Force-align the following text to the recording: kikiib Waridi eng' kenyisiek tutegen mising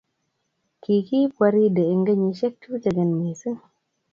kikiib 0.83 1.31
Waridi 1.39 1.83
eng' 1.91 2.05
kenyisiek 2.07 2.53
tutegen 2.61 3.09
mising 3.19 3.59